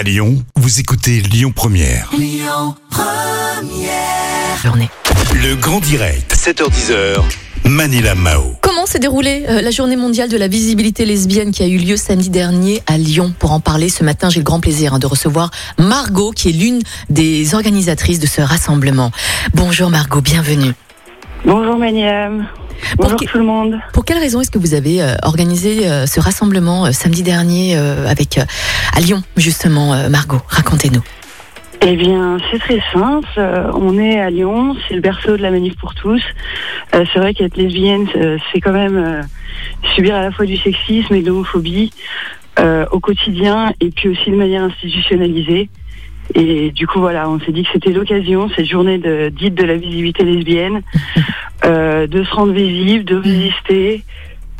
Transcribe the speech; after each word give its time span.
À 0.00 0.02
Lyon, 0.02 0.42
vous 0.56 0.80
écoutez 0.80 1.20
Lyon 1.20 1.52
Première. 1.54 2.10
journée. 4.62 4.88
Le 5.34 5.54
grand 5.56 5.80
direct, 5.80 6.34
7h10h. 6.34 7.22
Manila 7.66 8.14
Mao. 8.14 8.54
Comment 8.62 8.86
s'est 8.86 8.98
déroulée 8.98 9.44
euh, 9.46 9.60
la 9.60 9.70
journée 9.70 9.96
mondiale 9.96 10.30
de 10.30 10.38
la 10.38 10.48
visibilité 10.48 11.04
lesbienne 11.04 11.50
qui 11.50 11.62
a 11.62 11.66
eu 11.66 11.76
lieu 11.76 11.98
samedi 11.98 12.30
dernier 12.30 12.80
à 12.86 12.96
Lyon? 12.96 13.34
Pour 13.38 13.52
en 13.52 13.60
parler 13.60 13.90
ce 13.90 14.02
matin, 14.02 14.30
j'ai 14.30 14.40
le 14.40 14.44
grand 14.44 14.60
plaisir 14.60 14.94
hein, 14.94 14.98
de 14.98 15.06
recevoir 15.06 15.50
Margot 15.76 16.30
qui 16.30 16.48
est 16.48 16.52
l'une 16.52 16.80
des 17.10 17.54
organisatrices 17.54 18.20
de 18.20 18.26
ce 18.26 18.40
rassemblement. 18.40 19.10
Bonjour 19.52 19.90
Margot, 19.90 20.22
bienvenue. 20.22 20.72
Bonjour 21.44 21.76
Maniam. 21.76 22.48
Pour 22.96 23.04
Bonjour 23.04 23.18
tout 23.20 23.38
le 23.38 23.44
monde. 23.44 23.78
Pour 23.92 24.04
quelle 24.04 24.18
raison 24.18 24.40
est-ce 24.40 24.50
que 24.50 24.58
vous 24.58 24.74
avez 24.74 25.02
euh, 25.02 25.14
organisé 25.22 25.88
euh, 25.88 26.06
ce 26.06 26.20
rassemblement 26.20 26.86
euh, 26.86 26.92
samedi 26.92 27.22
dernier 27.22 27.76
avec 27.76 28.38
à 28.38 29.00
Lyon 29.00 29.22
justement 29.36 30.08
Margot? 30.08 30.40
Racontez-nous. 30.48 31.02
Eh 31.82 31.96
bien, 31.96 32.36
c'est 32.50 32.58
très 32.58 32.80
simple. 32.92 33.28
On 33.74 33.98
est 33.98 34.20
à 34.20 34.28
Lyon, 34.30 34.76
c'est 34.86 34.94
le 34.94 35.00
berceau 35.00 35.36
de 35.36 35.42
la 35.42 35.50
manif 35.50 35.74
pour 35.76 35.94
tous. 35.94 36.22
C'est 36.92 37.18
vrai 37.18 37.32
qu'être 37.32 37.56
lesbienne, 37.56 38.06
c'est- 38.52 38.60
quand 38.60 38.72
même 38.72 39.26
subir 39.94 40.14
à 40.14 40.20
la 40.20 40.30
fois 40.30 40.44
du 40.44 40.58
sexisme 40.58 41.14
et 41.14 41.22
de 41.22 41.28
l'homophobie 41.28 41.90
au 42.92 43.00
quotidien 43.00 43.72
et 43.80 43.88
puis 43.90 44.10
aussi 44.10 44.30
de 44.30 44.36
manière 44.36 44.64
institutionnalisée. 44.64 45.70
Et 46.34 46.70
du 46.70 46.86
coup, 46.86 47.00
voilà, 47.00 47.28
on 47.28 47.40
s'est 47.40 47.50
dit 47.52 47.64
que 47.64 47.70
c'était 47.72 47.90
l'occasion, 47.90 48.48
cette 48.54 48.66
journée 48.66 48.98
de, 48.98 49.30
dite 49.30 49.54
de 49.54 49.64
la 49.64 49.76
visibilité 49.76 50.22
lesbienne, 50.22 50.82
euh, 51.64 52.06
de 52.06 52.22
se 52.24 52.34
rendre 52.34 52.52
visible, 52.52 53.04
de 53.04 53.16
résister 53.16 54.04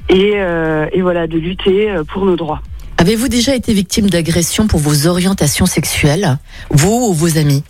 et, 0.09 0.33
euh, 0.37 0.87
et 0.93 1.03
voilà, 1.03 1.27
de 1.27 1.39
lutter 1.39 1.91
euh, 1.91 2.05
pour 2.05 2.25
nos 2.25 2.37
droits. 2.37 2.61
Avez-vous 2.99 3.29
déjà 3.29 3.55
été 3.55 3.73
victime 3.73 4.11
d'agression 4.11 4.67
pour 4.67 4.81
vos 4.81 5.07
orientations 5.07 5.67
sexuelles, 5.67 6.39
vous 6.71 7.09
ou 7.09 7.15
vos 7.15 7.39
amis? 7.39 7.65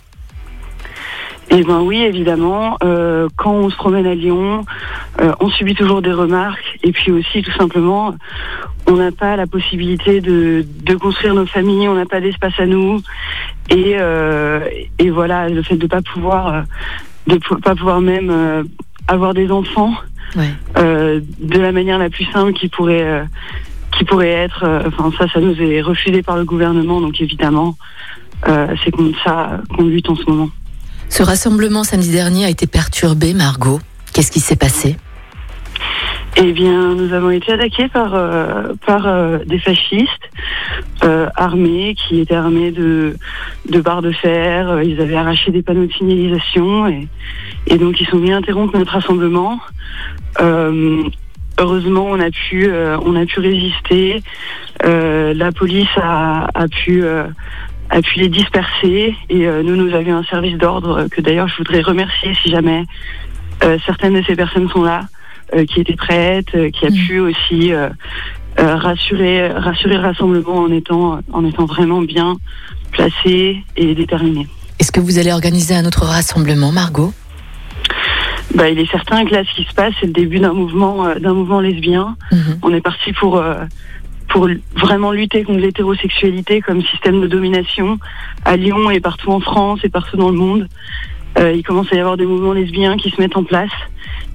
Eh 1.53 1.63
ben 1.63 1.81
oui, 1.81 2.01
évidemment. 2.01 2.77
Euh, 2.81 3.27
quand 3.35 3.53
on 3.53 3.69
se 3.69 3.75
promène 3.75 4.07
à 4.07 4.15
Lyon, 4.15 4.65
euh, 5.21 5.33
on 5.41 5.49
subit 5.49 5.75
toujours 5.75 6.01
des 6.01 6.13
remarques. 6.13 6.79
Et 6.83 6.93
puis 6.93 7.11
aussi, 7.11 7.41
tout 7.41 7.51
simplement, 7.51 8.15
on 8.87 8.93
n'a 8.93 9.11
pas 9.11 9.35
la 9.35 9.47
possibilité 9.47 10.21
de, 10.21 10.65
de 10.83 10.95
construire 10.95 11.33
nos 11.33 11.45
familles, 11.45 11.89
on 11.89 11.95
n'a 11.95 12.05
pas 12.05 12.21
d'espace 12.21 12.57
à 12.57 12.65
nous. 12.65 13.01
Et, 13.69 13.97
euh, 13.99 14.61
et 14.97 15.09
voilà, 15.09 15.49
le 15.49 15.61
fait 15.61 15.75
de 15.75 15.87
pas 15.87 16.01
pouvoir, 16.01 16.47
euh, 16.47 16.61
de 17.27 17.37
pas 17.61 17.75
pouvoir 17.75 17.99
même 17.99 18.29
euh, 18.29 18.63
avoir 19.07 19.33
des 19.33 19.51
enfants 19.51 19.93
Ouais. 20.35 20.49
euh, 20.77 21.19
de 21.39 21.59
la 21.59 21.71
manière 21.73 21.97
la 21.97 22.09
plus 22.09 22.25
simple 22.31 22.53
qui 22.53 22.69
pourrait, 22.69 23.03
euh, 23.03 23.23
qui 23.97 24.05
pourrait 24.05 24.29
être. 24.29 24.63
euh, 24.63 24.83
Enfin, 24.87 25.11
ça, 25.17 25.27
ça 25.33 25.39
nous 25.41 25.59
est 25.61 25.81
refusé 25.81 26.21
par 26.21 26.37
le 26.37 26.45
gouvernement. 26.45 27.01
Donc 27.01 27.19
évidemment, 27.21 27.75
c'est 28.45 28.91
contre 28.91 29.17
ça 29.23 29.61
qu'on 29.75 29.83
lutte 29.83 30.09
en 30.09 30.15
ce 30.15 30.23
moment. 30.25 30.49
Ce 31.09 31.21
rassemblement 31.23 31.83
samedi 31.83 32.11
dernier 32.11 32.45
a 32.45 32.49
été 32.49 32.65
perturbé, 32.67 33.33
Margot. 33.33 33.79
Qu'est-ce 34.13 34.31
qui 34.31 34.39
s'est 34.39 34.55
passé? 34.55 34.95
Eh 36.37 36.53
bien, 36.53 36.95
nous 36.95 37.13
avons 37.13 37.29
été 37.29 37.51
attaqués 37.51 37.89
par 37.89 38.15
euh, 38.15 38.73
par 38.85 39.05
euh, 39.05 39.39
des 39.45 39.59
fascistes 39.59 40.29
euh, 41.03 41.27
armés 41.35 41.93
qui 41.95 42.21
étaient 42.21 42.35
armés 42.35 42.71
de 42.71 43.17
de 43.69 43.81
barres 43.81 44.01
de 44.01 44.11
fer. 44.11 44.69
Euh, 44.69 44.83
Ils 44.83 45.01
avaient 45.01 45.15
arraché 45.15 45.51
des 45.51 45.61
panneaux 45.61 45.85
de 45.85 45.91
signalisation 45.91 46.87
et 46.87 47.07
et 47.67 47.77
donc 47.77 47.99
ils 47.99 48.07
sont 48.07 48.17
venus 48.17 48.33
interrompre 48.33 48.77
notre 48.77 48.93
rassemblement. 48.93 49.59
Euh, 50.39 51.03
heureusement, 51.59 52.05
on 52.09 52.19
a 52.19 52.31
pu 52.31 52.65
euh, 52.65 52.97
on 53.05 53.15
a 53.17 53.25
pu 53.25 53.39
résister. 53.41 54.23
La 54.83 55.51
police 55.51 55.95
a 55.97 56.47
a 56.55 56.67
pu 56.69 57.03
a 57.05 58.01
pu 58.01 58.19
les 58.19 58.29
disperser 58.29 59.15
et 59.29 59.45
nous 59.65 59.75
nous 59.75 59.93
avions 59.93 60.17
un 60.17 60.23
service 60.23 60.57
d'ordre 60.57 61.07
que 61.11 61.19
d'ailleurs 61.21 61.49
je 61.49 61.57
voudrais 61.57 61.81
remercier 61.81 62.33
si 62.41 62.49
jamais 62.49 62.85
certaines 63.85 64.15
de 64.15 64.23
ces 64.23 64.35
personnes 64.35 64.69
sont 64.69 64.81
là 64.83 65.01
qui 65.65 65.81
était 65.81 65.95
prête, 65.95 66.47
euh, 66.55 66.69
qui 66.69 66.85
a 66.85 66.89
Mm. 66.89 67.07
pu 67.07 67.19
aussi 67.19 67.73
euh, 67.73 67.89
euh, 68.59 68.75
rassurer, 68.75 69.47
rassurer 69.49 69.95
le 69.95 70.01
rassemblement 70.01 70.57
en 70.57 70.71
étant, 70.71 71.19
en 71.31 71.45
étant 71.45 71.65
vraiment 71.65 72.01
bien 72.01 72.35
placé 72.91 73.57
et 73.77 73.95
déterminé. 73.95 74.47
Est-ce 74.79 74.91
que 74.91 74.99
vous 74.99 75.19
allez 75.19 75.31
organiser 75.31 75.73
un 75.75 75.85
autre 75.85 76.05
rassemblement, 76.05 76.71
Margot? 76.71 77.13
Bah, 78.55 78.69
il 78.69 78.79
est 78.79 78.89
certain 78.91 79.23
que 79.25 79.33
là, 79.33 79.43
ce 79.49 79.55
qui 79.55 79.63
se 79.63 79.73
passe, 79.73 79.93
c'est 79.99 80.07
le 80.07 80.11
début 80.13 80.39
d'un 80.39 80.53
mouvement, 80.53 81.05
euh, 81.05 81.15
d'un 81.15 81.33
mouvement 81.33 81.61
lesbien. 81.61 82.17
Mhm. 82.31 82.59
On 82.63 82.73
est 82.73 82.81
parti 82.81 83.13
pour, 83.13 83.37
euh, 83.37 83.63
pour 84.27 84.47
vraiment 84.75 85.11
lutter 85.11 85.43
contre 85.43 85.59
l'hétérosexualité 85.59 86.59
comme 86.61 86.81
système 86.83 87.21
de 87.21 87.27
domination 87.27 87.97
à 88.43 88.57
Lyon 88.57 88.89
et 88.91 88.99
partout 88.99 89.31
en 89.31 89.39
France 89.39 89.79
et 89.83 89.89
partout 89.89 90.17
dans 90.17 90.29
le 90.29 90.37
monde. 90.37 90.67
Euh, 91.39 91.53
il 91.53 91.63
commence 91.63 91.87
à 91.93 91.95
y 91.95 91.99
avoir 91.99 92.17
des 92.17 92.25
mouvements 92.25 92.51
lesbiens 92.53 92.97
qui 92.97 93.09
se 93.09 93.21
mettent 93.21 93.37
en 93.37 93.43
place. 93.45 93.71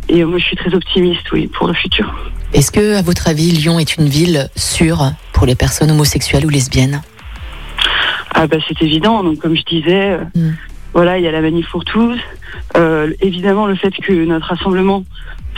Et 0.09 0.23
euh, 0.23 0.27
moi, 0.27 0.39
je 0.39 0.45
suis 0.45 0.57
très 0.57 0.75
optimiste, 0.75 1.31
oui, 1.33 1.47
pour 1.49 1.67
le 1.67 1.75
futur. 1.75 2.15
Est-ce 2.53 2.71
que, 2.71 2.95
à 2.97 3.03
votre 3.03 3.29
avis, 3.29 3.51
Lyon 3.51 3.79
est 3.79 3.97
une 3.97 4.09
ville 4.09 4.49
sûre 4.57 5.13
pour 5.33 5.47
les 5.47 5.55
personnes 5.55 5.91
homosexuelles 5.91 6.47
ou 6.47 6.49
lesbiennes? 6.49 7.03
Ah 8.35 8.47
bah 8.47 8.59
c'est 8.69 8.81
évident. 8.83 9.23
Donc 9.25 9.39
comme 9.39 9.57
je 9.57 9.63
disais, 9.63 10.11
euh, 10.13 10.19
Mm. 10.35 10.51
voilà, 10.93 11.19
il 11.19 11.25
y 11.25 11.29
a 11.29 11.33
la 11.33 11.41
manif 11.41 11.69
pour 11.71 11.85
tous. 11.85 12.19
Euh, 12.77 13.13
évidemment, 13.21 13.67
le 13.67 13.75
fait 13.75 13.91
que 13.93 14.13
notre 14.27 14.47
rassemblement 14.47 15.05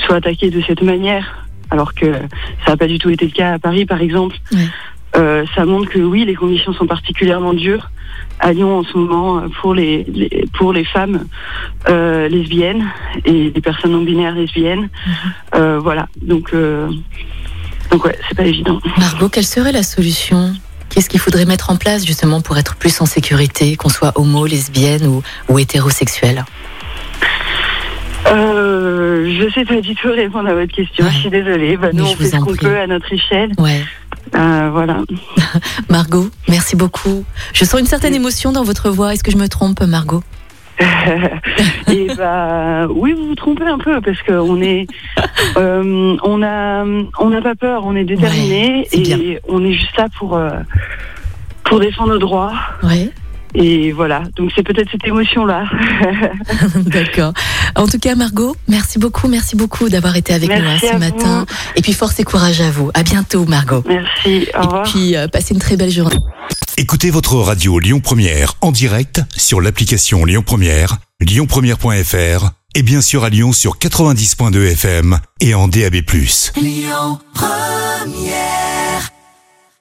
soit 0.06 0.16
attaqué 0.16 0.50
de 0.50 0.62
cette 0.62 0.82
manière, 0.82 1.44
alors 1.70 1.92
que 1.92 2.12
ça 2.64 2.70
n'a 2.72 2.76
pas 2.76 2.86
du 2.86 2.98
tout 2.98 3.10
été 3.10 3.24
le 3.26 3.32
cas 3.32 3.54
à 3.54 3.58
Paris, 3.58 3.84
par 3.84 4.00
exemple. 4.00 4.36
Euh, 5.18 5.44
ça 5.54 5.64
montre 5.66 5.90
que 5.90 5.98
oui, 5.98 6.24
les 6.24 6.34
conditions 6.34 6.72
sont 6.72 6.86
particulièrement 6.86 7.52
dures 7.52 7.90
à 8.40 8.52
Lyon 8.52 8.78
en 8.78 8.82
ce 8.84 8.96
moment 8.96 9.38
euh, 9.38 9.48
pour 9.60 9.74
les, 9.74 10.04
les- 10.04 10.44
pour 10.56 10.72
les 10.72 10.84
femmes 10.84 11.26
euh, 11.88 12.28
lesbiennes 12.28 12.86
et 13.24 13.50
les 13.54 13.60
personnes 13.60 13.92
non 13.92 14.02
binaires 14.02 14.34
lesbiennes. 14.34 14.88
Euh, 15.54 15.78
voilà. 15.82 16.06
Donc 16.22 16.54
donc 17.90 18.04
ouais, 18.04 18.16
c'est 18.28 18.36
pas 18.36 18.44
évident. 18.44 18.80
Margot, 18.98 19.28
quelle 19.28 19.46
serait 19.46 19.72
la 19.72 19.82
solution? 19.82 20.52
Qu'est-ce 20.90 21.08
qu'il 21.10 21.20
faudrait 21.20 21.44
mettre 21.46 21.70
en 21.70 21.76
place 21.76 22.06
justement 22.06 22.40
pour 22.40 22.56
être 22.58 22.76
plus 22.76 23.00
en 23.00 23.06
sécurité, 23.06 23.76
qu'on 23.76 23.88
soit 23.90 24.12
homo, 24.18 24.46
lesbienne 24.46 25.06
ou, 25.06 25.22
ou 25.50 25.58
hétérosexuel 25.58 26.44
Euh, 28.26 29.32
je 29.40 29.50
sais 29.52 29.64
pas 29.64 29.80
du 29.80 29.94
tout 29.94 30.08
répondre 30.10 30.48
à 30.48 30.54
votre 30.54 30.72
question. 30.72 31.04
Ouais. 31.04 31.10
Je 31.12 31.18
suis 31.18 31.30
désolée. 31.30 31.76
Bah, 31.76 31.88
nous, 31.92 32.04
on 32.04 32.14
fait 32.16 32.26
ce 32.26 32.36
qu'on 32.36 32.54
peut 32.54 32.76
à 32.78 32.86
notre 32.86 33.12
échelle. 33.12 33.52
Ouais. 33.58 33.82
Euh, 34.34 34.70
voilà. 34.72 34.98
Margot, 35.88 36.28
merci 36.48 36.76
beaucoup. 36.76 37.24
Je 37.52 37.64
sens 37.64 37.80
une 37.80 37.86
certaine 37.86 38.14
émotion 38.14 38.52
dans 38.52 38.64
votre 38.64 38.90
voix. 38.90 39.12
Est-ce 39.14 39.24
que 39.24 39.30
je 39.30 39.36
me 39.36 39.48
trompe, 39.48 39.82
Margot 39.82 40.22
Et 41.88 42.06
bah, 42.16 42.86
oui, 42.88 43.12
vous 43.12 43.28
vous 43.28 43.34
trompez 43.34 43.64
un 43.66 43.78
peu 43.78 44.00
parce 44.00 44.22
qu'on 44.22 44.60
est, 44.62 44.86
euh, 45.56 46.16
on 46.22 46.42
a, 46.42 46.84
on 47.18 47.30
n'a 47.30 47.42
pas 47.42 47.54
peur, 47.56 47.82
on 47.84 47.96
est 47.96 48.04
déterminé 48.04 48.70
Ouais, 48.80 48.88
c'est 48.90 49.00
bien. 49.00 49.18
et 49.18 49.40
on 49.48 49.64
est 49.64 49.72
juste 49.72 49.96
là 49.96 50.06
pour, 50.18 50.36
euh, 50.36 50.50
pour 51.64 51.80
défendre 51.80 52.12
nos 52.12 52.18
droits. 52.18 52.52
Et 53.54 53.92
voilà. 53.92 54.22
Donc 54.36 54.52
c'est 54.54 54.62
peut-être 54.62 54.90
cette 54.90 55.06
émotion-là. 55.06 55.64
D'accord. 56.76 57.32
En 57.76 57.86
tout 57.86 57.98
cas, 57.98 58.14
Margot, 58.14 58.56
merci 58.68 58.98
beaucoup, 58.98 59.28
merci 59.28 59.56
beaucoup 59.56 59.88
d'avoir 59.88 60.16
été 60.16 60.34
avec 60.34 60.48
nous 60.50 60.56
hein, 60.56 60.60
Merci 60.62 60.86
ce 60.86 60.90
à 60.90 60.94
vous. 60.94 60.98
matin. 60.98 61.46
Et 61.76 61.82
puis 61.82 61.92
force 61.92 62.18
et 62.20 62.24
courage 62.24 62.60
à 62.60 62.70
vous. 62.70 62.90
À 62.94 63.02
bientôt, 63.02 63.44
Margot. 63.46 63.82
Merci. 63.86 64.46
Au 64.54 64.62
Et 64.62 64.66
revoir. 64.66 64.82
puis 64.84 65.16
euh, 65.16 65.28
passez 65.28 65.54
une 65.54 65.60
très 65.60 65.76
belle 65.76 65.90
journée. 65.90 66.16
Écoutez 66.76 67.10
votre 67.10 67.34
radio 67.36 67.78
Lyon 67.78 68.00
Première 68.00 68.54
en 68.60 68.70
direct 68.70 69.20
sur 69.36 69.60
l'application 69.60 70.24
Lyon 70.24 70.42
Première, 70.46 70.98
lyonpremière.fr 71.20 72.50
et 72.74 72.82
bien 72.82 73.00
sûr 73.00 73.24
à 73.24 73.30
Lyon 73.30 73.52
sur 73.52 73.78
90.2 73.78 74.72
FM 74.72 75.18
et 75.40 75.54
en 75.54 75.66
DAB+. 75.68 75.96
Lyon 76.56 77.18
Première 77.34 78.67